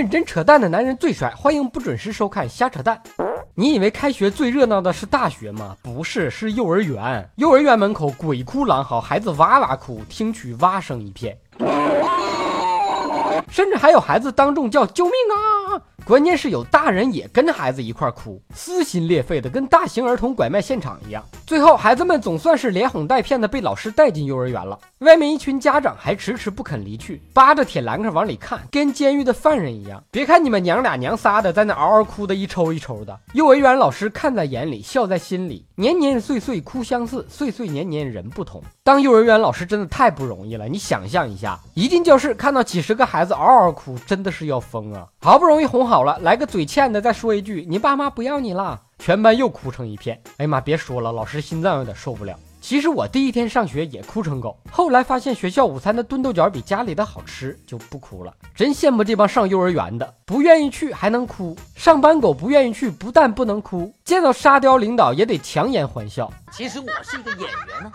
[0.00, 2.98] 认真扯淡的男人最帅，欢迎不准时收看瞎扯淡。
[3.54, 5.76] 你以为开学最热闹的是大学吗？
[5.82, 7.28] 不是，是幼儿园。
[7.36, 11.36] 幼儿园门口鬼哭狼嚎，孩子哇哇哭，听取蛙声一片，
[13.50, 15.82] 甚至还有孩子当众叫救命啊！
[16.06, 21.22] 关键是有大人也跟着孩子一块哭，撕心裂肺的，跟大型儿童拐卖现场一样。
[21.50, 24.78] 最后，孩子们总算是连哄带骗的被老师带进幼儿园了。
[25.00, 30.00] 外面一群家长还迟迟不肯离去，扒着铁栏杆往里看，跟监狱的犯人一样。
[30.12, 35.64] 别看你们娘俩娘仨的在那嗷嗷哭的一抽一抽的，幼儿园老师看在眼里，笑在心里。
[35.74, 38.62] 年年岁岁哭相似，岁岁年年人不同。
[38.84, 45.04] 当幼儿园老师真的太不容易了，你想象一下，一进教室看到几十个孩子嗷嗷哭，真的是要疯啊！
[45.20, 50.20] 好不容易哄好了，来个嘴欠的，再说一句：“你爸妈不要你了。”全班又哭成一片。
[50.36, 52.38] 哎呀妈，别说了，老师心脏有点受不了。
[52.60, 58.34] 其实我第一天上学也哭成狗，后来发现学校午餐的炖豆角比家里的好吃，就不哭了。
[58.54, 61.56] 真羡慕这帮上幼儿园的，不愿意去还能哭。
[61.74, 66.28] 上班狗不愿意去，不但不能哭，见到沙雕领导也得强颜欢笑。
[66.50, 67.92] 其实我是一个演员呢。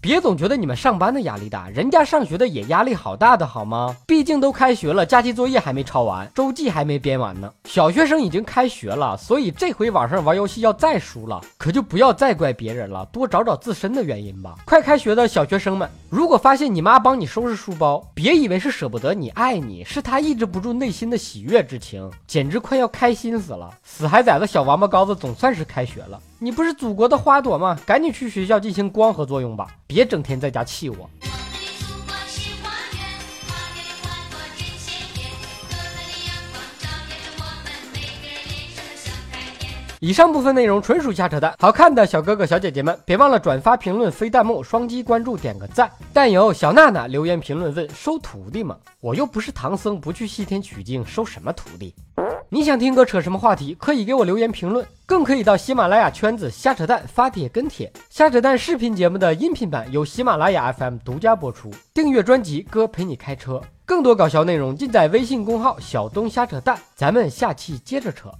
[0.00, 3.94] 别总觉得你们上班的压力大，人家上学的也压力好大的好吗？
[4.06, 7.52] 毕竟都开学了，假期作业还没抄完，周记还没编完呢。
[7.66, 14.54] 小学生已经开学了，所以这回网上玩游戏要再输了，可就不要再怪别人了，多找找自身的原因吧。
[14.64, 23.72] 快开学的小学生们，如果发现你妈帮你收拾书包，别以为是舍不得你爱你，是她抑制不住内心的喜悦之情，简直快要开心死了。
[23.84, 26.20] 死孩崽子小王八羔子总算是开学了。
[26.40, 27.78] 你不是祖国的花朵吗？
[27.86, 31.08] 赶紧去学校进行光合作用吧，别整天在家气我。
[40.02, 45.90] 以上部分内容纯属瞎扯淡，好看的小哥哥小姐姐们，别忘了转发、评论、飞弹幕、双击关注、点个赞。
[46.10, 48.78] 但有小娜娜留言评论问：收徒弟吗？
[49.00, 51.94] 我又不是唐僧，不去西天取经，收什么徒弟？
[52.48, 53.76] 你想听哥扯什么话题？
[53.78, 57.92] 可以给我留言评论，更可以到喜马拉雅圈子瞎扯淡发帖跟帖。
[58.08, 61.70] 瞎扯淡视频节目的音频版由喜马拉雅 FM 独家播出。
[61.92, 63.60] 订阅专辑，哥陪你开车。
[63.84, 66.78] 更多搞笑内容尽在微信公号小东瞎扯淡。
[66.96, 68.32] 咱们下期接着扯。